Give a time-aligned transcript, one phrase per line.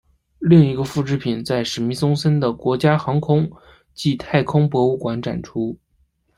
[0.39, 3.47] 另外一个复制品在史密松森的国家航空
[3.93, 5.77] 暨太空博物馆展出。